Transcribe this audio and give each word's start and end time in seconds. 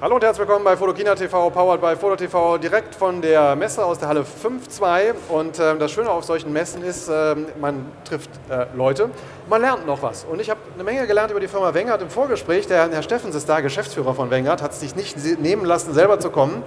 Hallo 0.00 0.14
und 0.14 0.22
herzlich 0.22 0.46
willkommen 0.46 0.64
bei 0.64 0.76
Fotokina 0.76 1.16
TV, 1.16 1.50
powered 1.50 1.80
by 1.80 1.96
Foto 1.96 2.14
TV, 2.14 2.56
direkt 2.58 2.94
von 2.94 3.20
der 3.20 3.56
Messe 3.56 3.84
aus 3.84 3.98
der 3.98 4.06
Halle 4.06 4.20
5.2. 4.20 5.12
Und 5.28 5.58
äh, 5.58 5.76
das 5.76 5.90
Schöne 5.90 6.08
auf 6.08 6.22
solchen 6.22 6.52
Messen 6.52 6.84
ist, 6.84 7.08
äh, 7.08 7.34
man 7.60 7.84
trifft 8.04 8.30
äh, 8.48 8.66
Leute, 8.76 9.10
man 9.50 9.60
lernt 9.60 9.88
noch 9.88 10.00
was. 10.00 10.22
Und 10.22 10.40
ich 10.40 10.50
habe 10.50 10.60
eine 10.72 10.84
Menge 10.84 11.04
gelernt 11.08 11.32
über 11.32 11.40
die 11.40 11.48
Firma 11.48 11.74
Wengert 11.74 12.00
im 12.00 12.10
Vorgespräch. 12.10 12.68
Der 12.68 12.88
Herr 12.88 13.02
Steffens 13.02 13.34
ist 13.34 13.48
da, 13.48 13.58
Geschäftsführer 13.58 14.14
von 14.14 14.30
Wengert, 14.30 14.62
hat 14.62 14.70
es 14.70 14.78
sich 14.78 14.94
nicht 14.94 15.16
nehmen 15.40 15.64
lassen, 15.64 15.92
selber 15.92 16.20
zu 16.20 16.30
kommen. 16.30 16.62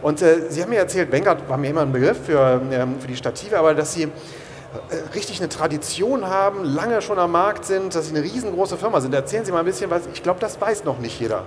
Und 0.00 0.22
äh, 0.22 0.48
Sie 0.48 0.62
haben 0.62 0.70
mir 0.70 0.78
erzählt, 0.78 1.12
Wengert 1.12 1.50
war 1.50 1.58
mir 1.58 1.68
immer 1.68 1.82
ein 1.82 1.92
Begriff 1.92 2.24
für, 2.24 2.62
ähm, 2.72 2.98
für 2.98 3.08
die 3.08 3.16
Stative, 3.16 3.58
aber 3.58 3.74
dass 3.74 3.92
Sie 3.92 4.04
äh, 4.04 4.08
richtig 5.14 5.38
eine 5.38 5.50
Tradition 5.50 6.26
haben, 6.30 6.64
lange 6.64 7.02
schon 7.02 7.18
am 7.18 7.32
Markt 7.32 7.66
sind, 7.66 7.94
dass 7.94 8.08
Sie 8.08 8.16
eine 8.16 8.24
riesengroße 8.24 8.78
Firma 8.78 9.02
sind. 9.02 9.12
Erzählen 9.14 9.44
Sie 9.44 9.52
mal 9.52 9.58
ein 9.58 9.66
bisschen 9.66 9.90
was. 9.90 10.04
Ich 10.14 10.22
glaube, 10.22 10.40
das 10.40 10.58
weiß 10.58 10.84
noch 10.84 10.98
nicht 10.98 11.20
jeder. 11.20 11.44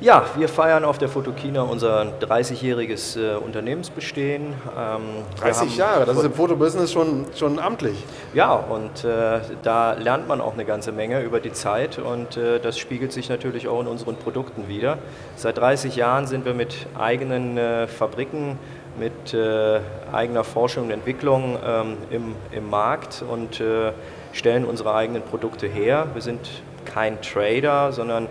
Ja, 0.00 0.26
wir 0.36 0.48
feiern 0.48 0.84
auf 0.84 0.98
der 0.98 1.08
Fotokina 1.08 1.62
unser 1.62 2.12
30-jähriges 2.20 3.18
äh, 3.18 3.34
Unternehmensbestehen. 3.34 4.54
Ähm, 4.78 5.00
30 5.40 5.76
Jahre, 5.76 6.06
das 6.06 6.18
ist 6.18 6.24
im 6.24 6.34
Fotobusiness 6.34 6.92
schon, 6.92 7.26
schon 7.34 7.58
amtlich. 7.58 8.04
Ja, 8.32 8.52
und 8.54 9.02
äh, 9.04 9.40
da 9.64 9.94
lernt 9.94 10.28
man 10.28 10.40
auch 10.40 10.52
eine 10.52 10.64
ganze 10.64 10.92
Menge 10.92 11.22
über 11.22 11.40
die 11.40 11.52
Zeit 11.52 11.98
und 11.98 12.36
äh, 12.36 12.60
das 12.60 12.78
spiegelt 12.78 13.12
sich 13.12 13.28
natürlich 13.28 13.66
auch 13.66 13.80
in 13.80 13.88
unseren 13.88 14.14
Produkten 14.14 14.68
wieder. 14.68 14.98
Seit 15.34 15.58
30 15.58 15.96
Jahren 15.96 16.28
sind 16.28 16.44
wir 16.44 16.54
mit 16.54 16.86
eigenen 16.96 17.58
äh, 17.58 17.88
Fabriken, 17.88 18.56
mit 19.00 19.34
äh, 19.34 19.80
eigener 20.12 20.44
Forschung 20.44 20.84
und 20.84 20.90
Entwicklung 20.92 21.58
ähm, 21.66 21.96
im, 22.10 22.36
im 22.52 22.70
Markt 22.70 23.24
und 23.28 23.58
äh, 23.58 23.90
stellen 24.32 24.64
unsere 24.64 24.94
eigenen 24.94 25.22
Produkte 25.22 25.66
her. 25.66 26.06
Wir 26.14 26.22
sind 26.22 26.48
kein 26.84 27.20
Trader, 27.20 27.92
sondern 27.92 28.28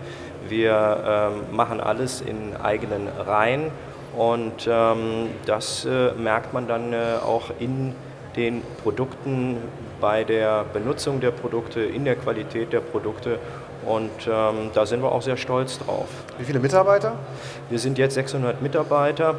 wir 0.48 1.32
ähm, 1.32 1.56
machen 1.56 1.80
alles 1.80 2.20
in 2.20 2.56
eigenen 2.56 3.08
Reihen 3.08 3.70
und 4.16 4.68
ähm, 4.70 5.30
das 5.46 5.84
äh, 5.84 6.12
merkt 6.12 6.52
man 6.52 6.66
dann 6.66 6.92
äh, 6.92 7.16
auch 7.24 7.50
in 7.58 7.94
den 8.36 8.62
Produkten, 8.82 9.56
bei 10.00 10.22
der 10.22 10.64
Benutzung 10.72 11.20
der 11.20 11.32
Produkte, 11.32 11.80
in 11.80 12.04
der 12.04 12.14
Qualität 12.14 12.72
der 12.72 12.80
Produkte 12.80 13.38
und 13.84 14.10
ähm, 14.26 14.70
da 14.74 14.86
sind 14.86 15.02
wir 15.02 15.12
auch 15.12 15.22
sehr 15.22 15.36
stolz 15.36 15.78
drauf. 15.78 16.08
Wie 16.38 16.44
viele 16.44 16.60
Mitarbeiter? 16.60 17.16
Wir 17.68 17.78
sind 17.78 17.98
jetzt 17.98 18.14
600 18.14 18.62
Mitarbeiter, 18.62 19.36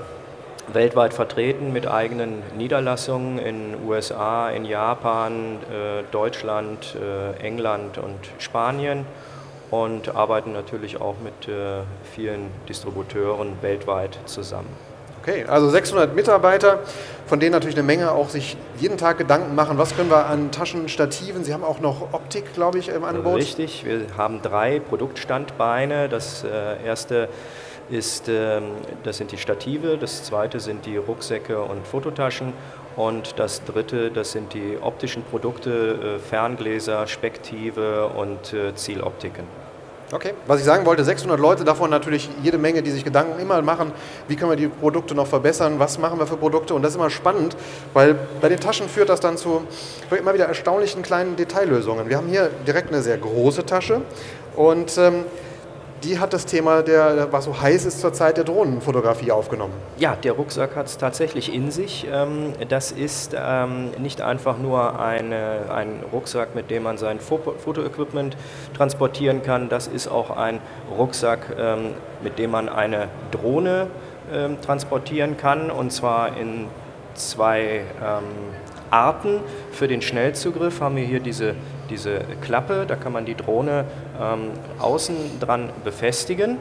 weltweit 0.74 1.14
vertreten 1.14 1.72
mit 1.72 1.88
eigenen 1.88 2.42
Niederlassungen 2.58 3.40
in 3.40 3.76
USA, 3.88 4.50
in 4.50 4.66
Japan, 4.66 5.58
äh, 5.72 6.04
Deutschland, 6.12 6.96
äh, 6.96 7.40
England 7.42 7.98
und 7.98 8.20
Spanien 8.38 9.06
und 9.72 10.16
arbeiten 10.16 10.52
natürlich 10.52 11.00
auch 11.00 11.16
mit 11.24 11.48
äh, 11.48 11.82
vielen 12.16 12.50
Distributeuren 12.68 13.54
weltweit 13.62 14.18
zusammen. 14.26 14.70
Okay, 15.22 15.44
also 15.46 15.70
600 15.70 16.16
Mitarbeiter, 16.16 16.80
von 17.28 17.40
denen 17.40 17.52
natürlich 17.52 17.76
eine 17.76 17.86
Menge 17.86 18.12
auch 18.12 18.30
sich 18.30 18.56
jeden 18.80 18.98
Tag 18.98 19.18
Gedanken 19.18 19.54
machen, 19.54 19.78
was 19.78 19.96
können 19.96 20.10
wir 20.10 20.26
an 20.26 20.52
Taschenstativen, 20.52 21.44
Sie 21.44 21.54
haben 21.54 21.64
auch 21.64 21.82
noch 21.82 22.14
Optik, 22.14 22.54
glaube 22.54 22.80
ich, 22.80 22.88
im 22.90 23.04
Angebot. 23.04 23.36
Richtig, 23.36 23.86
wir 23.86 24.02
haben 24.18 24.42
drei 24.42 24.80
Produktstandbeine. 24.80 26.08
Das 26.08 26.46
äh, 26.46 26.84
erste 26.86 27.28
ist, 27.90 28.30
ähm, 28.30 28.64
das 29.04 29.18
sind 29.18 29.32
die 29.32 29.38
Stative, 29.38 29.98
das 29.98 30.24
zweite 30.24 30.60
sind 30.60 30.86
die 30.86 30.98
Rucksäcke 30.98 31.62
und 31.62 31.86
Fototaschen 31.86 32.54
und 33.00 33.40
das 33.40 33.64
dritte, 33.64 34.12
das 34.12 34.34
sind 34.34 34.54
die 34.54 34.78
optischen 34.82 35.24
Produkte, 35.24 36.18
äh, 36.18 36.20
Ferngläser, 36.20 37.08
Spektive 37.08 38.08
und 38.08 38.54
äh, 38.54 38.76
Zieloptiken. 38.76 39.46
Okay, 40.12 40.34
was 40.48 40.60
ich 40.60 40.66
sagen 40.66 40.86
wollte, 40.86 41.06
600 41.06 41.40
Leute, 41.40 41.64
davon 41.64 41.90
natürlich 41.92 42.30
jede 42.44 42.58
Menge, 42.58 42.82
die 42.82 42.92
sich 42.92 43.06
Gedanken 43.06 43.40
immer 43.40 43.62
machen, 43.62 43.94
wie 44.28 44.36
können 44.36 44.52
wir 44.52 44.58
die 44.58 44.68
Produkte 44.68 45.16
noch 45.16 45.28
verbessern, 45.28 45.80
was 45.80 45.98
machen 45.98 46.20
wir 46.20 46.28
für 46.28 46.36
Produkte 46.36 46.74
und 46.74 46.82
das 46.82 46.92
ist 46.92 46.96
immer 46.98 47.10
spannend, 47.10 47.56
weil 47.94 48.16
bei 48.42 48.50
den 48.50 48.60
Taschen 48.60 48.90
führt 48.90 49.08
das 49.08 49.22
dann 49.22 49.38
zu 49.38 49.62
immer 50.12 50.34
wieder 50.34 50.48
erstaunlichen 50.48 51.02
kleinen 51.02 51.38
Detaillösungen. 51.38 52.10
Wir 52.10 52.18
haben 52.18 52.28
hier 52.28 52.50
direkt 52.68 52.90
eine 52.90 53.02
sehr 53.02 53.18
große 53.18 53.66
Tasche 53.66 54.02
und 54.58 54.98
ähm, 54.98 55.24
die 56.04 56.20
hat 56.20 56.34
das 56.34 56.46
Thema, 56.46 56.82
der, 56.82 57.32
was 57.32 57.46
so 57.46 57.62
heiß 57.62 57.86
ist 57.86 58.02
zurzeit, 58.02 58.38
der 58.38 58.44
Drohnenfotografie 58.44 59.32
aufgenommen. 59.32 59.74
Ja, 59.98 60.16
der 60.16 60.34
Rucksack 60.34 60.76
hat 60.76 60.88
es 60.88 60.98
tatsächlich 60.98 61.54
in 61.54 61.72
sich. 61.72 62.08
Ähm, 62.12 62.54
das 62.68 62.92
ist 62.92 63.36
ähm, 63.38 63.92
nicht 64.00 64.22
einfach 64.22 64.58
nur 64.58 65.00
eine, 65.00 65.72
ein 65.74 66.04
Rucksack, 66.12 66.56
mit 66.56 66.70
dem 66.72 66.84
man 66.84 66.98
sein 66.98 67.20
Fotoequipment 67.20 68.38
transportieren 68.76 69.44
kann. 69.44 69.70
Das 69.70 69.88
ist 69.88 70.08
auch 70.08 70.30
ein 70.32 70.60
Rucksack, 70.98 71.56
ähm, 71.58 71.94
mit 72.24 72.40
dem 72.40 72.52
man 72.52 72.70
eine 72.70 73.08
Drohne 73.32 73.88
transportieren 74.64 75.38
kann. 75.38 75.72
Und 75.72 75.92
zwar 75.92 76.38
in 76.38 76.68
zwei 77.16 77.82
Arten. 78.92 79.40
Für 79.72 79.88
den 79.88 80.02
Schnellzugriff 80.02 80.82
haben 80.82 80.96
wir 80.96 81.06
hier 81.06 81.20
diese 81.20 81.56
diese 81.90 82.22
Klappe, 82.42 82.86
da 82.88 82.96
kann 82.96 83.12
man 83.12 83.26
die 83.26 83.36
Drohne 83.36 83.86
ähm, 84.22 84.52
außen 84.80 85.16
dran 85.40 85.70
befestigen. 85.84 86.58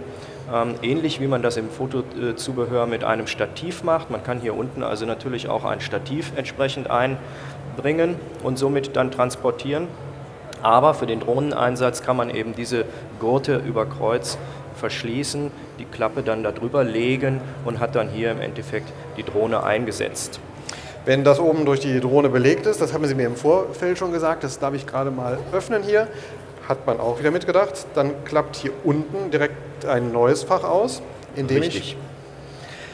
Ähm, 0.53 0.75
ähnlich 0.83 1.21
wie 1.21 1.27
man 1.27 1.43
das 1.43 1.57
im 1.57 1.69
Fotozubehör 1.69 2.87
mit 2.87 3.05
einem 3.05 3.27
Stativ 3.27 3.85
macht. 3.85 4.11
Man 4.11 4.23
kann 4.23 4.41
hier 4.41 4.57
unten 4.57 4.83
also 4.83 5.05
natürlich 5.05 5.49
auch 5.49 5.65
ein 5.65 5.81
Stativ 5.81 6.33
entsprechend 6.37 6.89
einbringen 6.91 8.17
und 8.43 8.59
somit 8.59 8.97
dann 8.97 9.11
transportieren. 9.11 9.89
Aber 10.63 10.95
für 10.95 11.07
den 11.07 11.21
Drohneneinsatz 11.21 12.03
kann 12.03 12.17
man 12.17 12.31
eben 12.31 12.55
diese 12.55 12.85
Gurte 13.21 13.57
über 13.57 13.87
Kreuz 13.87 14.39
verschließen, 14.75 15.51
die 15.79 15.85
Klappe 15.85 16.23
dann 16.23 16.43
darüber 16.43 16.83
legen 16.83 17.41
und 17.65 17.79
hat 17.79 17.95
dann 17.95 18.09
hier 18.09 18.33
im 18.33 18.41
Endeffekt 18.41 18.91
die 19.17 19.23
Drohne 19.23 19.63
eingesetzt. 19.63 20.41
Wenn 21.05 21.25
das 21.25 21.41
oben 21.41 21.65
durch 21.65 21.81
die 21.81 22.01
Drohne 22.01 22.29
belegt 22.29 22.67
ist, 22.67 22.81
das 22.81 22.93
haben 22.93 23.07
Sie 23.07 23.15
mir 23.15 23.27
im 23.27 23.37
Vorfeld 23.37 23.99
schon 23.99 24.13
gesagt, 24.13 24.45
das 24.45 24.59
darf 24.59 24.75
ich 24.75 24.87
gerade 24.87 25.11
mal 25.11 25.39
öffnen 25.53 25.83
hier, 25.83 26.09
hat 26.69 26.87
man 26.87 27.01
auch 27.01 27.19
wieder 27.19 27.31
mitgedacht. 27.31 27.87
Dann 27.95 28.25
klappt 28.25 28.57
hier 28.57 28.73
unten 28.85 29.31
direkt 29.31 29.87
ein 29.87 30.13
neues 30.13 30.43
Fach 30.43 30.65
aus, 30.65 31.03
in 31.35 31.47
dem 31.47 31.63
Richtig. 31.63 31.97
ich 31.97 31.97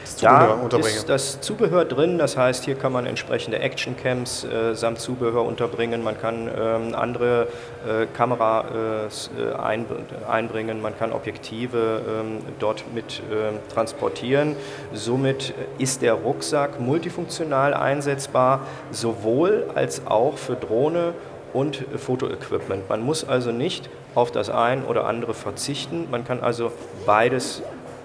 Zubehör 0.05 0.57
da 0.69 0.77
ist 0.77 1.09
das 1.09 1.41
Zubehör 1.41 1.85
drin, 1.85 2.17
das 2.17 2.37
heißt, 2.37 2.65
hier 2.65 2.75
kann 2.75 2.91
man 2.91 3.05
entsprechende 3.05 3.59
Actioncams 3.59 4.43
äh, 4.43 4.75
samt 4.75 4.99
Zubehör 4.99 5.43
unterbringen, 5.43 6.03
man 6.03 6.19
kann 6.19 6.49
ähm, 6.55 6.95
andere 6.95 7.47
äh, 7.87 8.05
Kamera 8.15 8.65
äh, 9.07 9.53
ein, 9.61 9.85
einbringen, 10.29 10.81
man 10.81 10.97
kann 10.97 11.11
Objektive 11.11 12.01
ähm, 12.07 12.37
dort 12.59 12.83
mit 12.93 13.21
ähm, 13.31 13.59
transportieren. 13.73 14.55
Somit 14.93 15.53
ist 15.77 16.01
der 16.01 16.13
Rucksack 16.13 16.79
multifunktional 16.79 17.73
einsetzbar, 17.73 18.61
sowohl 18.91 19.65
als 19.75 20.05
auch 20.05 20.37
für 20.37 20.55
Drohne 20.55 21.13
und 21.53 21.83
Fotoequipment. 21.97 22.89
Man 22.89 23.01
muss 23.01 23.27
also 23.27 23.51
nicht 23.51 23.89
auf 24.13 24.31
das 24.31 24.49
ein 24.49 24.83
oder 24.85 25.05
andere 25.05 25.33
verzichten, 25.33 26.07
man 26.11 26.25
kann 26.25 26.41
also 26.41 26.71
beides 27.05 27.61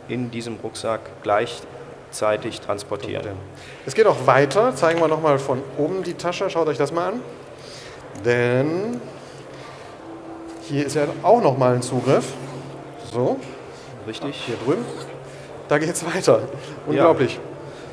in 0.08 0.30
diesem 0.30 0.56
Rucksack 0.62 1.00
gleich 1.22 1.62
zeitig 2.10 2.60
transportieren. 2.60 3.36
Es 3.86 3.94
geht 3.94 4.06
auch 4.06 4.26
weiter. 4.26 4.74
Zeigen 4.74 5.00
wir 5.00 5.08
nochmal 5.08 5.38
von 5.38 5.62
oben 5.78 6.02
die 6.02 6.14
Tasche. 6.14 6.50
Schaut 6.50 6.68
euch 6.68 6.78
das 6.78 6.92
mal 6.92 7.12
an. 7.12 7.20
Denn 8.24 9.00
hier 10.62 10.86
ist 10.86 10.96
ja 10.96 11.04
auch 11.22 11.42
nochmal 11.42 11.74
ein 11.74 11.82
Zugriff. 11.82 12.32
So. 13.12 13.38
Richtig. 14.06 14.36
Hier 14.46 14.56
drüben. 14.64 14.84
Da 15.68 15.78
geht 15.78 15.90
es 15.90 16.04
weiter. 16.04 16.40
Unglaublich. 16.86 17.34
Ja. 17.34 17.40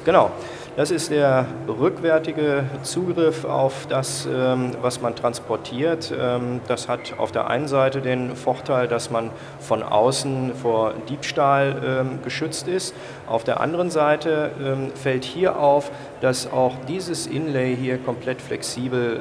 Genau. 0.06 0.32
Das 0.78 0.92
ist 0.92 1.10
der 1.10 1.48
rückwärtige 1.68 2.66
Zugriff 2.84 3.46
auf 3.46 3.88
das, 3.90 4.28
ähm, 4.32 4.74
was 4.80 5.02
man 5.02 5.16
transportiert. 5.16 6.14
Ähm, 6.16 6.62
das 6.68 6.88
hat 6.88 7.16
auf 7.18 7.32
der 7.32 7.48
einen 7.48 7.68
Seite 7.68 8.00
den 8.00 8.36
Vorteil, 8.36 8.88
dass 8.88 9.10
man 9.10 9.32
von 9.60 9.82
außen 9.82 10.54
vor 10.54 10.94
Diebstahl 11.10 11.82
ähm, 11.84 12.20
geschützt 12.24 12.68
ist. 12.68 12.94
Auf 13.26 13.44
der 13.44 13.60
anderen 13.60 13.90
Seite 13.90 14.52
fällt 14.94 15.26
hier 15.26 15.60
auf, 15.60 15.92
dass 16.22 16.52
auch 16.52 16.76
dieses 16.88 17.26
Inlay 17.26 17.76
hier 17.76 17.98
komplett 17.98 18.40
flexibel 18.40 19.20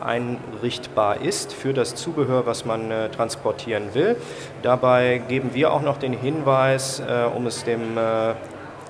einrichtbar 0.00 1.20
ist 1.20 1.52
für 1.52 1.72
das 1.72 1.94
Zubehör, 1.94 2.46
was 2.46 2.64
man 2.64 2.90
äh, 2.90 3.08
transportieren 3.08 3.94
will. 3.94 4.16
Dabei 4.62 5.22
geben 5.28 5.50
wir 5.54 5.72
auch 5.72 5.82
noch 5.82 5.98
den 5.98 6.12
Hinweis, 6.12 7.00
äh, 7.00 7.24
um 7.34 7.46
es 7.46 7.64
dem 7.64 7.98
äh, 7.98 8.34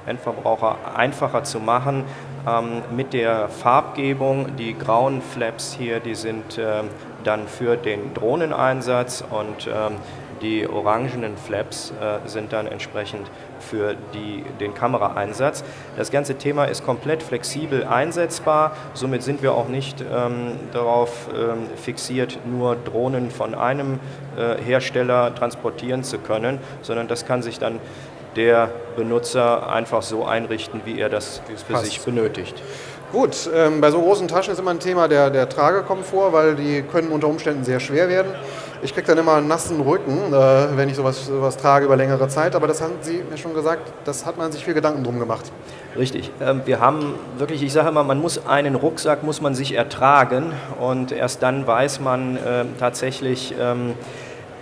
Endverbraucher 0.06 0.76
einfacher 0.94 1.44
zu 1.44 1.60
machen. 1.60 2.04
Ähm, 2.46 2.82
mit 2.94 3.12
der 3.12 3.48
Farbgebung, 3.48 4.56
die 4.56 4.76
grauen 4.76 5.22
Flaps 5.22 5.74
hier, 5.78 6.00
die 6.00 6.14
sind 6.14 6.58
ähm, 6.58 6.88
dann 7.24 7.48
für 7.48 7.76
den 7.76 8.12
Drohneneinsatz 8.14 9.24
und 9.30 9.66
ähm, 9.66 9.96
die 10.42 10.68
orangenen 10.68 11.36
Flaps 11.36 11.92
äh, 11.92 12.28
sind 12.28 12.52
dann 12.52 12.66
entsprechend 12.66 13.30
für 13.60 13.96
die, 14.12 14.44
den 14.60 14.74
Kameraeinsatz. 14.74 15.64
Das 15.96 16.10
ganze 16.10 16.36
Thema 16.36 16.66
ist 16.66 16.84
komplett 16.84 17.22
flexibel 17.22 17.84
einsetzbar, 17.84 18.76
somit 18.92 19.22
sind 19.22 19.42
wir 19.42 19.54
auch 19.54 19.68
nicht 19.68 20.02
ähm, 20.02 20.58
darauf 20.72 21.28
ähm, 21.34 21.66
fixiert, 21.76 22.38
nur 22.44 22.76
Drohnen 22.76 23.30
von 23.30 23.54
einem 23.54 24.00
äh, 24.36 24.62
Hersteller 24.62 25.34
transportieren 25.34 26.04
zu 26.04 26.18
können, 26.18 26.58
sondern 26.82 27.08
das 27.08 27.24
kann 27.24 27.42
sich 27.42 27.58
dann 27.58 27.80
der 28.36 28.70
Benutzer 28.96 29.68
einfach 29.70 30.02
so 30.02 30.24
einrichten, 30.24 30.82
wie 30.84 30.98
er 30.98 31.08
das 31.08 31.40
für 31.66 31.72
Passt. 31.72 31.86
sich 31.86 32.00
benötigt. 32.00 32.62
Gut, 33.12 33.48
ähm, 33.54 33.80
bei 33.80 33.92
so 33.92 34.00
großen 34.00 34.26
Taschen 34.26 34.52
ist 34.52 34.58
immer 34.58 34.72
ein 34.72 34.80
Thema 34.80 35.06
der, 35.06 35.30
der 35.30 35.48
Tragekomfort, 35.48 36.32
weil 36.32 36.56
die 36.56 36.82
können 36.82 37.12
unter 37.12 37.28
Umständen 37.28 37.62
sehr 37.62 37.78
schwer 37.78 38.08
werden. 38.08 38.32
Ich 38.82 38.92
kriege 38.92 39.06
dann 39.06 39.18
immer 39.18 39.34
einen 39.34 39.46
nassen 39.46 39.80
Rücken, 39.80 40.32
äh, 40.32 40.76
wenn 40.76 40.88
ich 40.88 40.96
sowas, 40.96 41.26
sowas 41.26 41.56
trage 41.56 41.84
über 41.84 41.94
längere 41.94 42.26
Zeit, 42.26 42.56
aber 42.56 42.66
das 42.66 42.82
haben 42.82 42.94
Sie 43.02 43.22
mir 43.30 43.36
schon 43.36 43.54
gesagt, 43.54 43.92
das 44.04 44.26
hat 44.26 44.36
man 44.36 44.50
sich 44.50 44.64
viel 44.64 44.74
Gedanken 44.74 45.04
drum 45.04 45.20
gemacht. 45.20 45.52
Richtig. 45.96 46.32
Ähm, 46.40 46.62
wir 46.64 46.80
haben 46.80 47.14
wirklich, 47.38 47.62
ich 47.62 47.72
sage 47.72 47.88
immer, 47.88 48.02
man 48.02 48.20
muss 48.20 48.46
einen 48.46 48.74
Rucksack, 48.74 49.22
muss 49.22 49.40
man 49.40 49.54
sich 49.54 49.74
ertragen 49.74 50.52
und 50.80 51.12
erst 51.12 51.40
dann 51.42 51.68
weiß 51.68 52.00
man 52.00 52.36
äh, 52.36 52.64
tatsächlich, 52.80 53.54
ähm, 53.60 53.94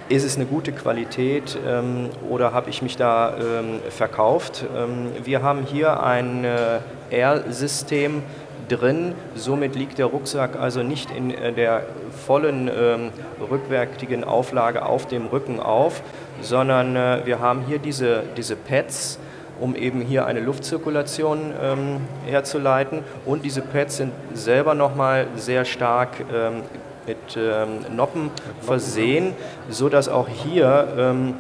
ist 0.08 0.24
es 0.24 0.36
eine 0.36 0.46
gute 0.46 0.72
Qualität 0.72 1.58
ähm, 1.66 2.10
oder 2.28 2.52
habe 2.52 2.70
ich 2.70 2.82
mich 2.82 2.96
da 2.96 3.36
ähm, 3.36 3.80
verkauft? 3.90 4.64
Ähm, 4.76 5.12
wir 5.24 5.42
haben 5.42 5.64
hier 5.64 6.02
ein 6.02 6.44
äh, 6.44 6.80
Air-System 7.10 8.22
drin, 8.68 9.14
somit 9.34 9.74
liegt 9.74 9.98
der 9.98 10.06
Rucksack 10.06 10.58
also 10.58 10.82
nicht 10.82 11.10
in 11.10 11.30
äh, 11.30 11.52
der 11.52 11.84
vollen 12.26 12.68
ähm, 12.68 13.10
rückwärtigen 13.50 14.24
Auflage 14.24 14.86
auf 14.86 15.06
dem 15.06 15.26
Rücken 15.26 15.60
auf, 15.60 16.02
sondern 16.40 16.96
äh, 16.96 17.20
wir 17.24 17.40
haben 17.40 17.64
hier 17.66 17.78
diese, 17.78 18.22
diese 18.36 18.56
Pads, 18.56 19.18
um 19.60 19.76
eben 19.76 20.00
hier 20.00 20.26
eine 20.26 20.40
Luftzirkulation 20.40 21.52
ähm, 21.62 22.00
herzuleiten. 22.26 23.00
Und 23.24 23.44
diese 23.44 23.60
Pads 23.62 23.98
sind 23.98 24.12
selber 24.34 24.74
nochmal 24.74 25.26
sehr 25.36 25.64
stark 25.64 26.10
ähm, 26.32 26.62
mit 27.06 27.36
ähm, 27.36 27.96
Noppen 27.96 28.30
versehen, 28.60 29.34
sodass 29.68 30.08
auch 30.08 30.28
hier 30.28 30.88
ähm, 30.98 31.34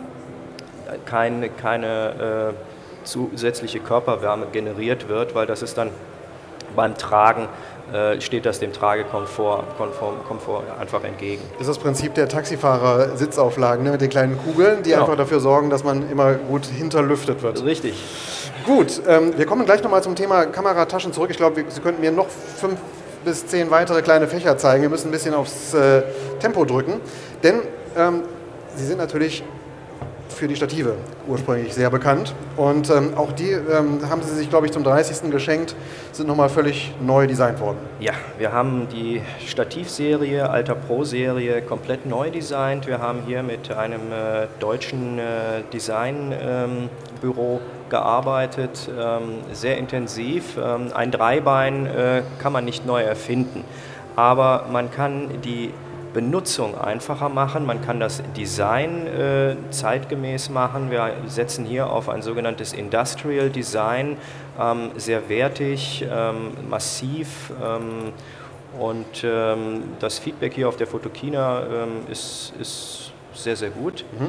kein, 1.04 1.48
keine 1.56 2.52
äh, 2.52 3.06
zusätzliche 3.06 3.80
Körperwärme 3.80 4.46
generiert 4.52 5.08
wird, 5.08 5.34
weil 5.34 5.46
das 5.46 5.62
ist 5.62 5.78
dann 5.78 5.90
beim 6.74 6.96
Tragen 6.96 7.48
äh, 7.92 8.20
steht 8.20 8.46
das 8.46 8.58
dem 8.58 8.72
Tragekomfort 8.72 9.64
Komfort, 9.76 10.24
Komfort 10.26 10.62
einfach 10.80 11.04
entgegen. 11.04 11.42
Das 11.58 11.62
ist 11.62 11.76
das 11.76 11.78
Prinzip 11.78 12.14
der 12.14 12.28
Taxifahrer-Sitzauflagen 12.28 13.84
ne, 13.84 13.90
mit 13.90 14.00
den 14.00 14.08
kleinen 14.08 14.38
Kugeln, 14.38 14.82
die 14.82 14.90
genau. 14.90 15.02
einfach 15.02 15.16
dafür 15.16 15.40
sorgen, 15.40 15.68
dass 15.68 15.84
man 15.84 16.10
immer 16.10 16.34
gut 16.34 16.64
hinterlüftet 16.64 17.42
wird. 17.42 17.62
Richtig. 17.64 17.94
Gut, 18.64 19.02
ähm, 19.06 19.36
wir 19.36 19.44
kommen 19.44 19.66
gleich 19.66 19.82
nochmal 19.82 20.02
zum 20.02 20.14
Thema 20.14 20.46
Kamerataschen 20.46 21.12
zurück. 21.12 21.30
Ich 21.30 21.36
glaube, 21.36 21.64
Sie 21.68 21.80
könnten 21.80 22.00
mir 22.00 22.12
noch 22.12 22.28
fünf 22.28 22.78
bis 23.24 23.46
zehn 23.46 23.70
weitere 23.70 24.02
kleine 24.02 24.26
Fächer 24.26 24.58
zeigen. 24.58 24.82
Wir 24.82 24.90
müssen 24.90 25.08
ein 25.08 25.12
bisschen 25.12 25.34
aufs 25.34 25.74
äh, 25.74 26.02
Tempo 26.40 26.64
drücken, 26.64 27.00
denn 27.42 27.60
ähm, 27.96 28.22
sie 28.76 28.86
sind 28.86 28.98
natürlich 28.98 29.42
für 30.42 30.48
die 30.48 30.56
Stative 30.56 30.96
ursprünglich 31.28 31.72
sehr 31.72 31.88
bekannt. 31.88 32.34
Und 32.56 32.90
ähm, 32.90 33.16
auch 33.16 33.30
die 33.30 33.52
ähm, 33.52 34.00
haben 34.10 34.22
sie 34.22 34.34
sich, 34.34 34.50
glaube 34.50 34.66
ich, 34.66 34.72
zum 34.72 34.82
30. 34.82 35.30
geschenkt, 35.30 35.76
sind 36.10 36.26
nochmal 36.26 36.48
völlig 36.48 36.92
neu 37.00 37.28
designt 37.28 37.60
worden. 37.60 37.76
Ja, 38.00 38.10
wir 38.38 38.50
haben 38.50 38.88
die 38.92 39.22
Stativserie, 39.46 40.50
Alter 40.50 40.74
Pro-Serie 40.74 41.62
komplett 41.62 42.06
neu 42.06 42.30
designt. 42.30 42.88
Wir 42.88 42.98
haben 42.98 43.20
hier 43.24 43.44
mit 43.44 43.70
einem 43.70 44.10
äh, 44.10 44.48
deutschen 44.58 45.20
äh, 45.20 45.62
Designbüro 45.72 47.60
ähm, 47.60 47.60
gearbeitet, 47.88 48.90
ähm, 48.98 49.44
sehr 49.52 49.78
intensiv. 49.78 50.56
Ähm, 50.56 50.88
ein 50.92 51.12
Dreibein 51.12 51.86
äh, 51.86 52.22
kann 52.40 52.52
man 52.52 52.64
nicht 52.64 52.84
neu 52.84 53.00
erfinden, 53.00 53.62
aber 54.16 54.66
man 54.72 54.90
kann 54.90 55.40
die 55.44 55.72
Benutzung 56.12 56.78
einfacher 56.78 57.28
machen. 57.28 57.64
Man 57.66 57.82
kann 57.82 58.00
das 58.00 58.22
Design 58.36 59.06
äh, 59.06 59.56
zeitgemäß 59.70 60.50
machen. 60.50 60.90
Wir 60.90 61.12
setzen 61.26 61.64
hier 61.64 61.90
auf 61.90 62.08
ein 62.08 62.22
sogenanntes 62.22 62.72
Industrial 62.72 63.50
Design, 63.50 64.16
ähm, 64.60 64.90
sehr 64.96 65.28
wertig, 65.28 66.06
ähm, 66.10 66.52
massiv. 66.68 67.52
Ähm, 67.62 68.12
und 68.78 69.22
ähm, 69.22 69.82
das 70.00 70.18
Feedback 70.18 70.54
hier 70.54 70.68
auf 70.68 70.76
der 70.76 70.86
Fotokina 70.86 71.62
ähm, 71.62 71.88
ist, 72.10 72.52
ist 72.58 73.12
sehr, 73.34 73.56
sehr 73.56 73.70
gut. 73.70 74.04
Mhm. 74.18 74.28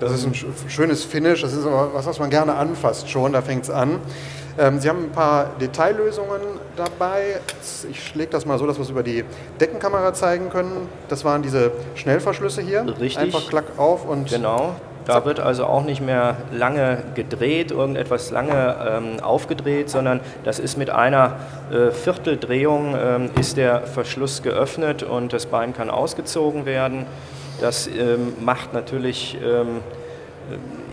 Das 0.00 0.12
ist 0.12 0.24
ein 0.24 0.34
schönes 0.34 1.04
Finish, 1.04 1.42
das 1.42 1.52
ist 1.52 1.66
aber 1.66 1.92
was, 1.92 2.06
was 2.06 2.18
man 2.18 2.30
gerne 2.30 2.54
anfasst 2.54 3.10
schon, 3.10 3.34
da 3.34 3.42
fängt 3.42 3.64
es 3.64 3.70
an. 3.70 4.00
Ähm, 4.60 4.78
Sie 4.78 4.88
haben 4.90 5.04
ein 5.04 5.10
paar 5.10 5.52
Detaillösungen 5.58 6.40
dabei. 6.76 7.40
Ich 7.90 8.14
lege 8.14 8.30
das 8.30 8.44
mal 8.44 8.58
so, 8.58 8.66
dass 8.66 8.76
wir 8.76 8.82
es 8.82 8.90
über 8.90 9.02
die 9.02 9.24
Deckenkamera 9.58 10.12
zeigen 10.12 10.50
können. 10.50 10.86
Das 11.08 11.24
waren 11.24 11.40
diese 11.40 11.72
Schnellverschlüsse 11.94 12.60
hier. 12.60 12.84
Richtig. 13.00 13.18
Einfach 13.18 13.48
klack 13.48 13.78
auf 13.78 14.06
und. 14.06 14.28
Genau. 14.28 14.74
Da 15.06 15.24
wird 15.24 15.40
also 15.40 15.64
auch 15.64 15.82
nicht 15.82 16.02
mehr 16.02 16.36
lange 16.52 17.02
gedreht, 17.14 17.70
irgendetwas 17.70 18.30
lange 18.30 18.76
ähm, 18.86 19.20
aufgedreht, 19.24 19.88
sondern 19.88 20.20
das 20.44 20.58
ist 20.58 20.76
mit 20.76 20.90
einer 20.90 21.36
äh, 21.72 21.90
Vierteldrehung 21.90 22.94
ähm, 22.96 23.30
ist 23.40 23.56
der 23.56 23.80
Verschluss 23.86 24.42
geöffnet 24.42 25.02
und 25.02 25.32
das 25.32 25.46
Bein 25.46 25.72
kann 25.72 25.88
ausgezogen 25.88 26.66
werden. 26.66 27.06
Das 27.60 27.86
ähm, 27.88 28.34
macht 28.40 28.74
natürlich, 28.74 29.38
ähm, 29.42 29.80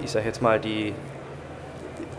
ich 0.04 0.10
sage 0.10 0.26
jetzt 0.26 0.42
mal, 0.42 0.58
die, 0.60 0.94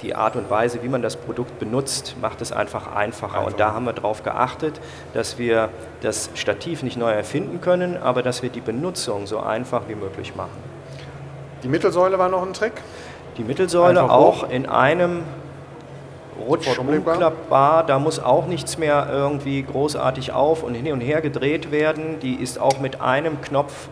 die 0.02 0.14
Art 0.14 0.36
und 0.36 0.50
Weise, 0.50 0.82
wie 0.82 0.88
man 0.88 1.02
das 1.02 1.16
Produkt 1.16 1.58
benutzt, 1.58 2.16
macht 2.20 2.40
es 2.40 2.52
einfach 2.52 2.94
einfacher. 2.94 3.44
Und 3.44 3.58
da 3.58 3.72
haben 3.72 3.84
wir 3.84 3.92
darauf 3.92 4.22
geachtet, 4.22 4.80
dass 5.14 5.38
wir 5.38 5.70
das 6.00 6.30
Stativ 6.34 6.82
nicht 6.82 6.96
neu 6.96 7.10
erfinden 7.10 7.60
können, 7.60 7.96
aber 7.96 8.22
dass 8.22 8.42
wir 8.42 8.50
die 8.50 8.60
Benutzung 8.60 9.26
so 9.26 9.40
einfach 9.40 9.82
wie 9.88 9.94
möglich 9.94 10.36
machen. 10.36 10.62
Die 11.62 11.68
Mittelsäule 11.68 12.18
war 12.18 12.28
noch 12.28 12.46
ein 12.46 12.52
Trick? 12.52 12.74
Die 13.36 13.44
Mittelsäule 13.44 14.00
einfach 14.02 14.14
auch 14.14 14.42
hoch. 14.42 14.50
in 14.50 14.66
einem 14.66 15.22
Rutsch 16.46 16.78
umklappbar. 16.78 17.84
Da 17.84 17.98
muss 17.98 18.20
auch 18.20 18.46
nichts 18.46 18.78
mehr 18.78 19.08
irgendwie 19.10 19.62
großartig 19.62 20.32
auf 20.32 20.62
und 20.62 20.74
hin 20.74 20.92
und 20.92 21.00
her 21.00 21.20
gedreht 21.20 21.70
werden. 21.70 22.20
Die 22.20 22.34
ist 22.34 22.60
auch 22.60 22.78
mit 22.80 23.00
einem 23.00 23.40
Knopf 23.40 23.88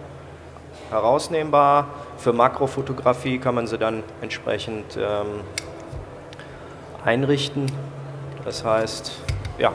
herausnehmbar. 0.90 1.88
Für 2.18 2.32
Makrofotografie 2.32 3.38
kann 3.38 3.54
man 3.54 3.66
sie 3.66 3.78
dann 3.78 4.02
entsprechend 4.20 4.96
ähm, 4.96 5.40
einrichten. 7.06 7.66
Das 8.44 8.64
heißt, 8.64 9.12
ja, 9.58 9.72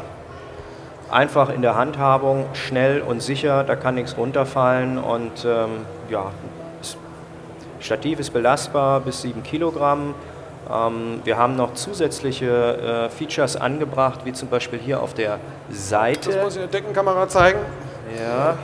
einfach 1.10 1.50
in 1.50 1.62
der 1.62 1.76
Handhabung, 1.76 2.46
schnell 2.54 3.02
und 3.02 3.22
sicher, 3.22 3.64
da 3.64 3.76
kann 3.76 3.96
nichts 3.96 4.18
runterfallen 4.18 4.98
und 4.98 5.46
ähm, 5.46 5.86
ja, 6.10 6.32
das 6.80 6.98
Stativ 7.80 8.20
ist 8.20 8.32
belastbar 8.32 9.00
bis 9.00 9.22
7 9.22 9.44
Kilogramm. 9.44 10.14
Ähm, 10.72 11.22
wir 11.24 11.38
haben 11.38 11.56
noch 11.56 11.74
zusätzliche 11.74 13.08
äh, 13.08 13.10
Features 13.10 13.56
angebracht, 13.56 14.22
wie 14.26 14.34
zum 14.34 14.50
Beispiel 14.50 14.80
hier 14.80 15.02
auf 15.02 15.14
der 15.14 15.40
Seite. 15.70 16.32
Das 16.32 16.44
muss 16.44 16.56
ich 16.56 16.64
in 16.64 16.70
der 16.70 16.80
Deckenkamera 16.80 17.28
zeigen. 17.28 17.60
Ja, 18.18 18.58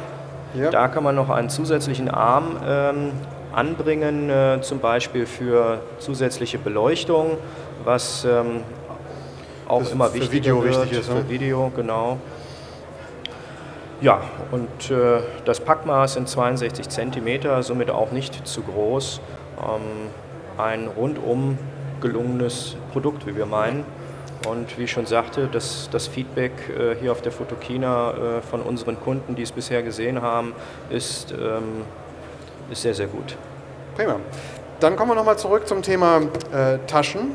ja. 0.53 0.69
Da 0.69 0.88
kann 0.88 1.03
man 1.03 1.15
noch 1.15 1.29
einen 1.29 1.50
zusätzlichen 1.50 2.09
Arm 2.09 2.57
ähm, 2.65 3.12
anbringen, 3.53 4.29
äh, 4.29 4.59
zum 4.62 4.79
Beispiel 4.79 5.25
für 5.25 5.79
zusätzliche 6.00 6.57
Beleuchtung, 6.57 7.38
was 7.88 8.25
ähm, 8.25 8.63
auch 9.67 9.79
das 9.79 9.94
immer 9.94 10.13
wichtiger 10.13 10.32
Video 10.34 10.63
wird. 10.63 10.75
Wichtig 10.75 11.00
ist, 11.00 11.10
ne? 11.10 11.22
Für 11.22 11.29
Video, 11.29 11.72
genau. 11.74 12.17
Ja, 14.01 14.22
und 14.51 14.91
äh, 14.91 15.22
das 15.46 15.62
Packmaß 15.62 16.13
sind 16.13 16.27
62 16.29 16.89
cm, 16.89 17.63
somit 17.63 17.89
auch 17.89 18.12
nicht 18.12 18.46
zu 18.46 18.62
groß. 18.62 19.22
Ähm, 19.60 20.10
ein 20.58 20.88
rundum 20.88 21.58
gelungenes 22.01 22.75
Produkt, 22.91 23.25
wie 23.25 23.36
wir 23.36 23.46
meinen. 23.46 23.86
Und 24.48 24.77
wie 24.77 24.84
ich 24.84 24.91
schon 24.91 25.06
sagte, 25.06 25.50
das, 25.51 25.89
das 25.91 26.08
Feedback 26.08 26.51
äh, 26.70 26.96
hier 27.00 27.12
auf 27.12 27.22
der 27.22 27.32
Fotokina 27.32 28.12
äh, 28.12 28.41
von 28.41 28.62
unseren 28.62 29.00
Kunden, 29.00 29.36
die 29.36 29.41
es 29.41 29.51
bisher 29.51 29.82
gesehen 29.82 30.22
haben, 30.22 30.53
ist, 30.89 31.32
ähm, 31.32 31.84
ist 32.70 32.82
sehr, 32.82 32.94
sehr 32.94 33.08
gut. 33.08 33.36
Prima. 33.96 34.17
Dann 34.79 34.96
kommen 34.96 35.12
wir 35.12 35.15
nochmal 35.15 35.38
zurück 35.38 35.67
zum 35.67 35.82
Thema 35.82 36.22
äh, 36.53 36.77
Taschen. 36.86 37.32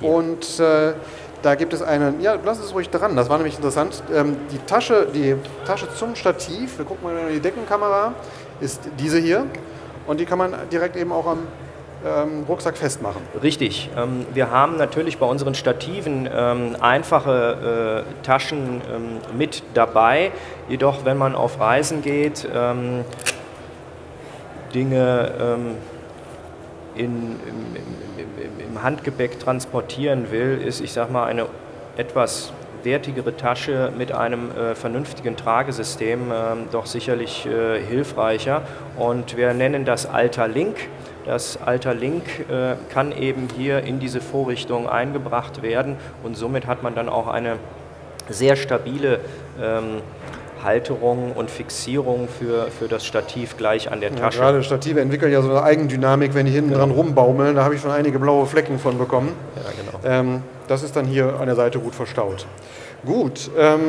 Ja. 0.00 0.08
Und 0.08 0.60
äh, 0.60 0.94
da 1.42 1.54
gibt 1.54 1.72
es 1.74 1.82
einen, 1.82 2.20
ja, 2.20 2.36
lass 2.42 2.58
es 2.58 2.74
ruhig 2.74 2.88
dran, 2.88 3.16
das 3.16 3.28
war 3.28 3.36
nämlich 3.36 3.56
interessant. 3.56 4.02
Ähm, 4.14 4.36
die, 4.50 4.58
Tasche, 4.58 5.08
die 5.12 5.36
Tasche 5.66 5.86
zum 5.94 6.14
Stativ, 6.14 6.78
wir 6.78 6.84
gucken 6.84 7.04
mal 7.04 7.28
in 7.28 7.34
die 7.34 7.40
Deckenkamera, 7.40 8.14
ist 8.60 8.80
diese 8.98 9.18
hier. 9.18 9.46
Und 10.06 10.20
die 10.20 10.24
kann 10.26 10.38
man 10.38 10.54
direkt 10.70 10.96
eben 10.96 11.12
auch 11.12 11.26
am 11.26 11.46
ähm, 12.04 12.44
Rucksack 12.48 12.76
festmachen. 12.76 13.22
Richtig. 13.42 13.90
Ähm, 13.96 14.26
wir 14.34 14.50
haben 14.50 14.76
natürlich 14.76 15.18
bei 15.18 15.26
unseren 15.26 15.54
Stativen 15.54 16.28
ähm, 16.32 16.76
einfache 16.80 18.04
äh, 18.04 18.24
Taschen 18.24 18.82
ähm, 18.94 19.36
mit 19.36 19.62
dabei. 19.74 20.32
Jedoch, 20.68 21.04
wenn 21.04 21.18
man 21.18 21.34
auf 21.34 21.60
Reisen 21.60 22.02
geht, 22.02 22.48
ähm, 22.54 23.04
Dinge 24.74 25.32
ähm, 25.40 25.76
in, 26.94 27.36
im, 27.46 27.76
im, 28.16 28.68
im 28.68 28.82
Handgepäck 28.82 29.38
transportieren 29.40 30.30
will, 30.30 30.60
ist, 30.64 30.80
ich 30.80 30.92
sage 30.92 31.12
mal, 31.12 31.24
eine 31.26 31.46
etwas 31.96 32.52
wertigere 32.84 33.36
Tasche 33.36 33.92
mit 33.96 34.12
einem 34.12 34.50
äh, 34.50 34.74
vernünftigen 34.74 35.36
Tragesystem 35.36 36.30
äh, 36.30 36.34
doch 36.70 36.86
sicherlich 36.86 37.46
äh, 37.46 37.80
hilfreicher. 37.80 38.62
Und 38.96 39.36
wir 39.36 39.54
nennen 39.54 39.84
das 39.84 40.06
Alter 40.06 40.48
Link. 40.48 40.76
Das 41.24 41.58
Alter 41.62 41.94
Link 41.94 42.24
äh, 42.50 42.74
kann 42.92 43.10
eben 43.12 43.48
hier 43.56 43.82
in 43.82 43.98
diese 43.98 44.20
Vorrichtung 44.20 44.88
eingebracht 44.88 45.62
werden 45.62 45.96
und 46.22 46.36
somit 46.36 46.66
hat 46.66 46.82
man 46.82 46.94
dann 46.94 47.08
auch 47.08 47.28
eine 47.28 47.56
sehr 48.28 48.56
stabile 48.56 49.20
ähm, 49.60 50.02
Halterung 50.64 51.32
und 51.32 51.50
Fixierung 51.50 52.28
für, 52.28 52.68
für 52.70 52.88
das 52.88 53.04
Stativ 53.04 53.56
gleich 53.56 53.92
an 53.92 54.00
der 54.00 54.14
Tasche. 54.14 54.38
Ja, 54.38 54.44
gerade 54.44 54.62
Stative 54.62 55.00
entwickeln 55.00 55.32
ja 55.32 55.42
so 55.42 55.50
eine 55.50 55.62
Eigendynamik, 55.62 56.34
wenn 56.34 56.46
die 56.46 56.52
hinten 56.52 56.70
genau. 56.70 56.80
dran 56.80 56.90
rumbaumeln. 56.90 57.54
Da 57.54 57.64
habe 57.64 57.74
ich 57.74 57.80
schon 57.80 57.90
einige 57.90 58.18
blaue 58.18 58.46
Flecken 58.46 58.78
von 58.78 58.98
bekommen. 58.98 59.34
Ja, 59.56 59.70
genau. 59.70 60.04
Ähm, 60.04 60.42
das 60.66 60.82
ist 60.82 60.96
dann 60.96 61.04
hier 61.04 61.38
an 61.38 61.46
der 61.46 61.56
Seite 61.56 61.78
gut 61.78 61.94
verstaut. 61.94 62.46
Gut, 63.04 63.50
ähm, 63.58 63.80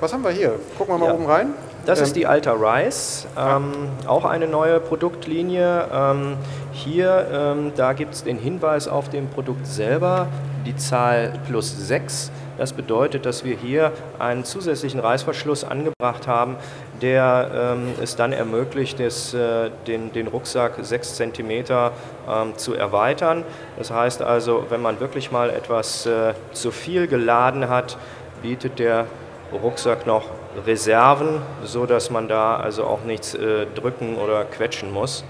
was 0.00 0.12
haben 0.12 0.24
wir 0.24 0.30
hier? 0.30 0.56
Gucken 0.76 0.94
wir 0.94 0.98
mal 0.98 1.06
ja. 1.06 1.14
oben 1.14 1.26
rein. 1.26 1.54
Das 1.86 2.00
ähm, 2.00 2.04
ist 2.06 2.16
die 2.16 2.26
Alta 2.26 2.52
Rise, 2.52 3.28
ähm, 3.38 3.72
auch 4.06 4.24
eine 4.24 4.48
neue 4.48 4.80
Produktlinie. 4.80 5.86
Ähm, 5.92 6.36
hier, 6.72 7.26
ähm, 7.32 7.72
da 7.76 7.92
gibt 7.92 8.14
es 8.14 8.24
den 8.24 8.38
Hinweis 8.38 8.88
auf 8.88 9.10
dem 9.10 9.28
Produkt 9.28 9.66
selber, 9.66 10.28
die 10.66 10.74
Zahl 10.74 11.34
plus 11.46 11.86
6. 11.86 12.32
Das 12.56 12.72
bedeutet, 12.72 13.26
dass 13.26 13.44
wir 13.44 13.56
hier 13.56 13.92
einen 14.18 14.44
zusätzlichen 14.44 15.00
Reißverschluss 15.00 15.64
angebracht 15.64 16.26
haben, 16.26 16.56
der 17.02 17.50
ähm, 17.76 17.94
es 18.00 18.16
dann 18.16 18.32
ermöglicht, 18.32 18.98
des, 18.98 19.34
äh, 19.34 19.70
den, 19.86 20.12
den 20.12 20.28
Rucksack 20.28 20.74
6 20.80 21.16
cm 21.16 21.50
ähm, 21.50 22.56
zu 22.56 22.74
erweitern. 22.74 23.44
Das 23.76 23.90
heißt 23.90 24.22
also, 24.22 24.66
wenn 24.68 24.82
man 24.82 25.00
wirklich 25.00 25.32
mal 25.32 25.50
etwas 25.50 26.06
äh, 26.06 26.34
zu 26.52 26.70
viel 26.70 27.08
geladen 27.08 27.68
hat, 27.68 27.96
bietet 28.42 28.78
der 28.78 29.06
Rucksack 29.52 30.06
noch 30.06 30.24
Reserven, 30.66 31.42
so 31.64 31.86
dass 31.86 32.10
man 32.10 32.28
da 32.28 32.56
also 32.56 32.84
auch 32.84 33.04
nichts 33.04 33.34
äh, 33.34 33.66
drücken 33.74 34.16
oder 34.16 34.44
quetschen 34.44 34.92
muss. 34.92 35.24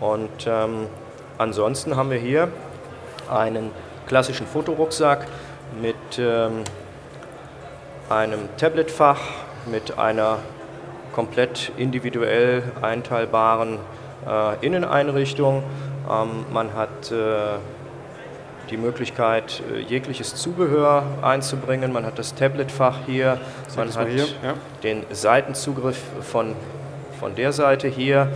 Und 0.00 0.46
ähm, 0.46 0.86
ansonsten 1.36 1.96
haben 1.96 2.10
wir 2.10 2.18
hier 2.18 2.48
einen 3.30 3.70
klassischen 4.06 4.46
Fotorucksack 4.46 5.26
mit 5.80 6.18
ähm, 6.18 6.64
einem 8.08 8.48
Tabletfach, 8.56 9.20
mit 9.70 9.98
einer 9.98 10.38
komplett 11.12 11.72
individuell 11.76 12.62
einteilbaren 12.82 13.78
äh, 14.26 14.66
Inneneinrichtung. 14.66 15.62
Ähm, 16.10 16.46
man 16.52 16.74
hat 16.74 17.12
äh, 17.12 17.58
die 18.70 18.76
Möglichkeit, 18.76 19.62
äh, 19.72 19.80
jegliches 19.80 20.34
Zubehör 20.36 21.04
einzubringen. 21.22 21.92
Man 21.92 22.04
hat 22.04 22.18
das 22.18 22.34
Tabletfach 22.34 22.98
hier, 23.06 23.38
man 23.76 23.94
hat 23.94 24.08
hier? 24.08 24.24
Ja. 24.42 24.54
den 24.82 25.04
Seitenzugriff 25.10 26.00
von, 26.22 26.54
von 27.18 27.34
der 27.34 27.52
Seite 27.52 27.88
hier. 27.88 28.28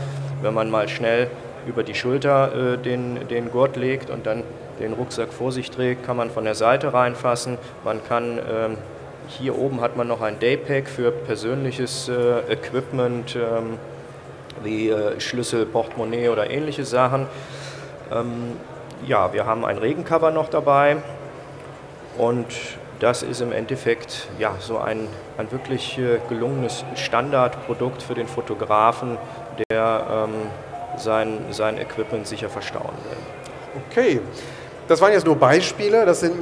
Wenn 0.43 0.55
man 0.55 0.71
mal 0.71 0.89
schnell 0.89 1.31
über 1.67 1.83
die 1.83 1.95
Schulter 1.95 2.75
äh, 2.75 2.79
den, 2.79 3.29
den 3.29 3.51
Gurt 3.51 3.77
legt 3.77 4.11
und 4.11 4.27
dann 4.27 4.43
den 4.81 4.93
Rucksack 4.93 5.33
vor 5.33 5.53
sich 5.53 5.71
trägt, 5.71 6.05
kann 6.05 6.17
man 6.17 6.31
von 6.31 6.45
der 6.45 6.55
Seite 6.55 6.93
reinfassen. 6.93 7.59
Man 7.85 8.05
kann 8.07 8.39
ähm, 8.39 8.77
hier 9.29 9.59
oben 9.59 9.81
hat 9.81 9.97
man 9.97 10.09
noch 10.09 10.21
ein 10.21 10.39
Daypack 10.39 10.89
für 10.89 11.11
persönliches 11.11 12.09
äh, 12.09 12.53
Equipment 12.53 13.37
ähm, 13.37 13.79
wie 14.63 14.91
äh, 14.91 15.21
Schlüssel, 15.21 15.67
Portemonnaie 15.67 16.29
oder 16.29 16.51
ähnliche 16.51 16.85
Sachen. 16.85 17.27
Ähm, 18.13 18.57
ja, 19.07 19.33
wir 19.33 19.47
haben 19.47 19.65
ein 19.65 19.79
Regencover 19.79 20.31
noch 20.31 20.49
dabei 20.49 20.97
und 22.19 22.47
das 23.01 23.23
ist 23.23 23.41
im 23.41 23.53
Endeffekt 23.53 24.29
ja, 24.39 24.55
so 24.61 24.79
ein, 24.79 25.09
ein 25.37 25.51
wirklich 25.51 25.99
äh, 25.99 26.21
gelungenes 26.29 26.85
Standardprodukt 26.95 28.03
für 28.03 28.15
den 28.15 28.29
Fotografen, 28.29 29.19
der 29.71 30.07
ähm, 30.11 30.35
sein, 30.97 31.39
sein 31.51 31.79
Equipment 31.79 32.27
sicher 32.27 32.49
verstauen 32.49 32.95
will. 33.09 33.83
Okay. 33.91 34.21
Das 34.87 35.01
waren 35.01 35.13
jetzt 35.13 35.25
nur 35.25 35.37
Beispiele. 35.37 36.05
Das 36.05 36.21
sind 36.21 36.35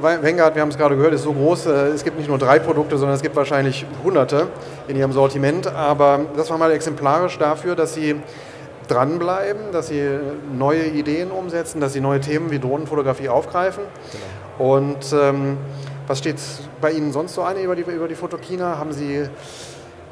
Vanguard, 0.00 0.54
wir 0.54 0.62
haben 0.62 0.70
es 0.70 0.76
gerade 0.76 0.96
gehört, 0.96 1.14
ist 1.14 1.22
so 1.22 1.32
groß. 1.32 1.66
Äh, 1.66 1.70
es 1.88 2.02
gibt 2.02 2.18
nicht 2.18 2.28
nur 2.28 2.38
drei 2.38 2.58
Produkte, 2.58 2.98
sondern 2.98 3.14
es 3.14 3.22
gibt 3.22 3.36
wahrscheinlich 3.36 3.86
hunderte 4.02 4.48
in 4.88 4.96
ihrem 4.96 5.12
Sortiment. 5.12 5.66
Aber 5.68 6.20
das 6.36 6.50
war 6.50 6.58
mal 6.58 6.72
exemplarisch 6.72 7.38
dafür, 7.38 7.76
dass 7.76 7.94
sie 7.94 8.16
dranbleiben, 8.88 9.72
dass 9.72 9.88
sie 9.88 10.18
neue 10.56 10.84
Ideen 10.84 11.30
umsetzen, 11.30 11.80
dass 11.80 11.92
sie 11.92 12.00
neue 12.00 12.20
Themen 12.20 12.50
wie 12.50 12.58
Drohnenfotografie 12.58 13.28
aufgreifen. 13.28 13.84
Genau. 14.58 14.72
Und 14.74 15.12
ähm, 15.12 15.56
was 16.06 16.18
steht 16.18 16.36
bei 16.80 16.90
Ihnen 16.90 17.12
sonst 17.12 17.34
so 17.34 17.42
an 17.42 17.56
über 17.56 17.74
die, 17.74 17.82
über 17.82 18.08
die 18.08 18.14
Fotokina? 18.14 18.78
Haben 18.78 18.92
Sie 18.92 19.26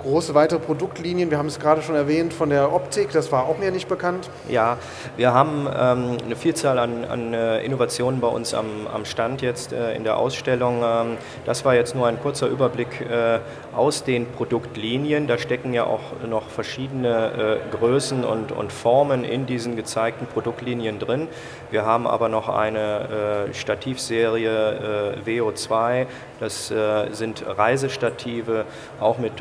große 0.03 0.35
weitere 0.35 0.59
Produktlinien. 0.59 1.31
Wir 1.31 1.39
haben 1.39 1.47
es 1.47 1.59
gerade 1.59 1.83
schon 1.83 1.95
erwähnt 1.95 2.33
von 2.33 2.51
der 2.51 2.73
Optik, 2.73 3.13
das 3.13 3.31
war 3.33 3.47
auch 3.47 3.59
mir 3.59 3.71
nicht 3.71 3.89
bekannt. 3.89 4.29
Ja, 4.49 4.77
wir 5.17 5.33
haben 5.33 5.67
ähm, 5.67 6.17
eine 6.25 6.37
Vielzahl 6.37 6.79
an, 6.79 7.05
an 7.05 7.35
äh, 7.35 7.65
Innovationen 7.65 8.21
bei 8.21 8.29
uns 8.29 8.55
am, 8.55 8.87
am 8.93 9.05
Stand 9.05 9.43
jetzt 9.43 9.73
äh, 9.73 9.95
in 9.95 10.05
der 10.05 10.19
Ausstellung. 10.19 10.83
Ähm, 10.85 11.17
das 11.45 11.65
war 11.65 11.75
jetzt 11.75 11.95
nur 11.95 12.07
ein 12.07 12.21
kurzer 12.21 12.49
Überblick 12.49 13.01
äh, 13.01 13.39
aus 13.75 14.05
den 14.05 14.27
Produktlinien. 14.27 15.27
Da 15.27 15.39
stecken 15.39 15.73
ja 15.73 15.85
auch 15.85 16.01
noch 16.29 16.49
verschiedene 16.49 17.61
äh, 17.73 17.77
Größen 17.77 18.25
und, 18.25 18.53
und 18.53 18.73
Formen 18.73 19.25
in 19.25 19.47
diesen 19.47 19.77
gezeigten 19.77 20.27
Produktlinien 20.27 20.99
drin. 20.99 21.29
Wir 21.71 21.85
haben 21.85 22.07
aber 22.07 22.29
noch 22.29 22.49
eine 22.49 23.49
äh, 23.51 23.55
Stativserie 23.55 25.15
äh, 25.27 25.29
WO2, 25.29 26.07
das 26.41 26.73
sind 27.13 27.45
Reisestative, 27.47 28.65
auch 28.99 29.19
mit 29.19 29.41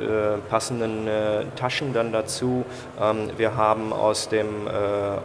passenden 0.50 1.08
äh, 1.08 1.46
Taschen 1.56 1.94
dann 1.94 2.12
dazu. 2.12 2.66
Ähm, 3.00 3.30
wir 3.38 3.56
haben 3.56 3.94
aus 3.94 4.30
dem 4.30 4.68
äh, 4.68 4.72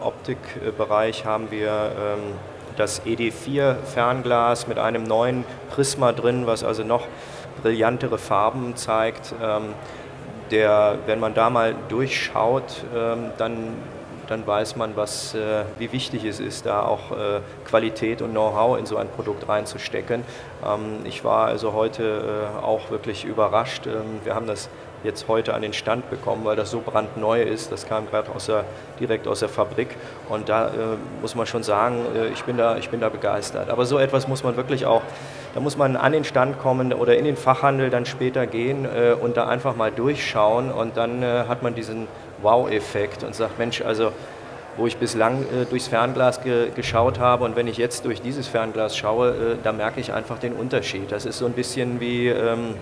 Optikbereich 0.03 1.25
haben 1.25 1.51
wir 1.51 1.69
ähm, 1.71 2.35
das 2.77 3.03
ED4 3.05 3.77
Fernglas 3.77 4.69
mit 4.69 4.79
einem 4.79 5.05
neuen 5.05 5.45
Prisma 5.71 6.13
drin, 6.13 6.47
was 6.47 6.63
also 6.63 6.85
noch 6.85 7.07
brillantere 7.63 8.19
Farben 8.19 8.77
zeigt. 8.77 9.35
Ähm, 9.43 9.75
der, 10.51 10.99
wenn 11.07 11.19
man 11.19 11.35
da 11.35 11.51
mal 11.51 11.75
durchschaut, 11.89 12.85
dann 13.37 13.73
dann 14.27 14.47
weiß 14.47 14.77
man, 14.77 14.97
was, 14.97 15.35
äh, 15.35 15.65
wie 15.79 15.93
wichtig 15.93 16.25
es 16.25 16.41
ist, 16.41 16.67
da 16.67 16.83
auch 16.83 17.13
äh, 17.13 17.41
Qualität 17.65 18.23
und 18.23 18.31
Know-how 18.31 18.79
in 18.79 18.87
so 18.87 18.97
ein 18.97 19.09
Produkt 19.09 19.49
reinzustecken. 19.49 20.25
Ich 21.05 21.25
war 21.25 21.47
also 21.47 21.73
heute 21.73 22.49
äh, 22.63 22.65
auch 22.65 22.91
wirklich 22.91 23.25
überrascht. 23.25 23.87
Wir 24.25 24.35
haben 24.35 24.47
das 24.47 24.69
jetzt 25.07 25.29
heute 25.29 25.55
an 25.55 25.63
den 25.63 25.73
Stand 25.73 26.11
bekommen, 26.11 26.45
weil 26.45 26.57
das 26.57 26.71
so 26.71 26.83
brandneu 26.85 27.41
ist. 27.41 27.73
Das 27.73 27.89
kam 27.89 28.07
gerade 28.11 28.31
aus 28.33 28.47
der, 28.47 28.65
direkt 29.01 29.27
aus 29.27 29.41
der 29.41 29.49
Fabrik 29.49 29.89
und 30.29 30.51
da 30.51 30.69
äh, 30.69 30.73
muss 31.23 31.35
man 31.35 31.47
schon 31.47 31.63
sagen, 31.63 32.05
äh, 32.15 32.29
ich, 32.29 32.45
bin 32.45 32.59
da, 32.59 32.77
ich 32.77 32.91
bin 32.91 33.01
da 33.01 33.09
begeistert. 33.09 33.71
Aber 33.71 33.87
so 33.87 33.99
etwas 33.99 34.29
muss 34.29 34.45
man 34.45 34.57
wirklich 34.57 34.85
auch, 34.85 35.03
da 35.55 35.61
muss 35.61 35.79
man 35.79 35.97
an 35.97 36.13
den 36.13 36.25
Stand 36.25 36.59
kommen 36.59 36.93
oder 36.93 37.17
in 37.17 37.25
den 37.25 37.37
Fachhandel 37.37 37.89
dann 37.89 38.05
später 38.05 38.47
gehen 38.47 38.85
äh, 38.85 39.15
und 39.15 39.39
da 39.39 39.49
einfach 39.49 39.75
mal 39.75 39.91
durchschauen 39.91 40.71
und 40.71 40.99
dann 40.99 41.23
äh, 41.23 41.45
hat 41.49 41.63
man 41.63 41.75
diesen 41.75 42.09
Wow-Effekt 42.43 43.25
und 43.25 43.35
sagt, 43.35 43.59
Mensch, 43.59 43.81
also 43.81 44.13
wo 44.77 44.87
ich 44.87 44.99
bislang 44.99 45.43
äh, 45.43 45.65
durchs 45.65 45.89
Fernglas 45.89 46.43
ge 46.43 46.71
geschaut 46.75 47.19
habe 47.19 47.45
und 47.45 47.57
wenn 47.57 47.67
ich 47.67 47.79
jetzt 47.79 48.05
durch 48.05 48.21
dieses 48.21 48.47
Fernglas 48.47 48.97
schaue, 48.97 49.31
äh, 49.31 49.35
da 49.63 49.73
merke 49.73 50.01
ich 50.01 50.13
einfach 50.13 50.39
den 50.39 50.53
Unterschied. 50.53 51.11
Das 51.11 51.25
ist 51.25 51.39
so 51.39 51.47
ein 51.47 51.53
bisschen 51.53 52.01
wie 52.01 52.29
ähm, 52.29 52.75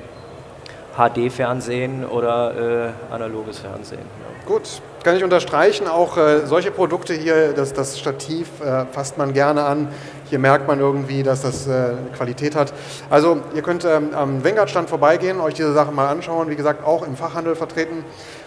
HD-Fernsehen 0.96 2.04
oder 2.04 2.92
äh, 3.10 3.12
analoges 3.12 3.58
Fernsehen. 3.58 4.00
Ja. 4.00 4.46
Gut, 4.46 4.80
kann 5.02 5.16
ich 5.16 5.24
unterstreichen. 5.24 5.88
Auch 5.88 6.16
äh, 6.16 6.46
solche 6.46 6.70
Produkte 6.70 7.14
hier, 7.14 7.52
das, 7.52 7.72
das 7.72 7.98
Stativ 7.98 8.48
äh, 8.60 8.84
fasst 8.92 9.18
man 9.18 9.32
gerne 9.32 9.64
an. 9.64 9.88
Hier 10.30 10.38
merkt 10.38 10.68
man 10.68 10.80
irgendwie, 10.80 11.22
dass 11.22 11.42
das 11.42 11.66
äh, 11.66 11.94
Qualität 12.16 12.54
hat. 12.54 12.72
Also 13.10 13.38
ihr 13.54 13.62
könnt 13.62 13.84
ähm, 13.84 14.14
am 14.14 14.44
Vanguard-Stand 14.44 14.88
vorbeigehen, 14.88 15.40
euch 15.40 15.54
diese 15.54 15.72
Sachen 15.72 15.94
mal 15.94 16.08
anschauen. 16.08 16.50
Wie 16.50 16.56
gesagt, 16.56 16.84
auch 16.84 17.06
im 17.06 17.16
Fachhandel 17.16 17.54
vertreten 17.54 18.04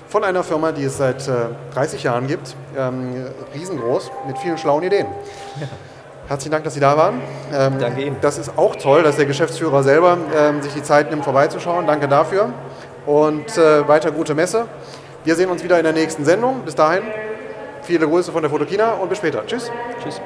von 0.07 0.23
einer 0.23 0.43
Firma, 0.43 0.71
die 0.71 0.83
es 0.83 0.97
seit 0.97 1.29
30 1.73 2.01
äh, 2.01 2.05
Jahren 2.05 2.27
gibt. 2.27 2.55
Ähm, 2.77 3.25
riesengroß, 3.53 4.11
mit 4.27 4.37
vielen 4.37 4.57
schlauen 4.57 4.83
Ideen. 4.83 5.07
Ja. 5.59 5.67
Herzlichen 6.27 6.51
Dank, 6.51 6.65
dass 6.65 6.73
Sie 6.73 6.81
da 6.81 6.97
waren. 6.97 7.21
Ähm, 7.53 7.79
Danke 7.79 8.01
Ihnen. 8.01 8.17
Das 8.19 8.37
ist 8.37 8.57
auch 8.57 8.75
toll, 8.75 9.03
dass 9.03 9.15
der 9.15 9.25
Geschäftsführer 9.25 9.81
selber 9.81 10.17
ähm, 10.35 10.61
sich 10.61 10.73
die 10.73 10.83
Zeit 10.83 11.09
nimmt, 11.09 11.23
vorbeizuschauen. 11.23 11.87
Danke 11.87 12.07
dafür 12.09 12.49
und 13.05 13.57
äh, 13.57 13.87
weiter 13.87 14.11
gute 14.11 14.35
Messe. 14.35 14.65
Wir 15.23 15.35
sehen 15.35 15.49
uns 15.49 15.63
wieder 15.63 15.77
in 15.77 15.83
der 15.83 15.93
nächsten 15.93 16.25
Sendung. 16.25 16.61
Bis 16.65 16.75
dahin, 16.75 17.03
viele 17.81 18.07
Grüße 18.07 18.31
von 18.31 18.41
der 18.41 18.51
Fotokina 18.51 18.91
und 18.93 19.07
bis 19.07 19.19
später. 19.19 19.45
Tschüss. 19.45 19.71
Tschüss. 20.03 20.21